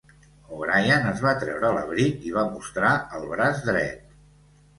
[0.59, 4.19] O'Brien es va treure l'abric i va mostrar el braç dret.